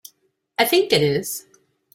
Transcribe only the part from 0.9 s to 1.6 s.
it is.